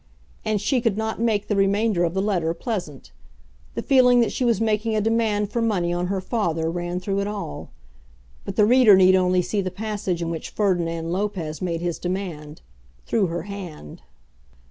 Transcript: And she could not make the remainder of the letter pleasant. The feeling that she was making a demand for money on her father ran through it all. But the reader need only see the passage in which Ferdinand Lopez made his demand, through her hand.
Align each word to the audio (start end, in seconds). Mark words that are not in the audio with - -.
And 0.43 0.59
she 0.59 0.81
could 0.81 0.97
not 0.97 1.21
make 1.21 1.47
the 1.47 1.55
remainder 1.55 2.03
of 2.03 2.15
the 2.15 2.23
letter 2.23 2.55
pleasant. 2.55 3.11
The 3.75 3.83
feeling 3.83 4.19
that 4.21 4.31
she 4.31 4.43
was 4.43 4.59
making 4.59 4.95
a 4.95 4.99
demand 4.99 5.51
for 5.51 5.61
money 5.61 5.93
on 5.93 6.07
her 6.07 6.19
father 6.19 6.71
ran 6.71 6.99
through 6.99 7.19
it 7.19 7.27
all. 7.27 7.69
But 8.43 8.55
the 8.55 8.65
reader 8.65 8.95
need 8.95 9.13
only 9.13 9.43
see 9.43 9.61
the 9.61 9.69
passage 9.69 10.19
in 10.23 10.31
which 10.31 10.49
Ferdinand 10.49 11.11
Lopez 11.11 11.61
made 11.61 11.81
his 11.81 11.99
demand, 11.99 12.61
through 13.05 13.27
her 13.27 13.43
hand. 13.43 14.01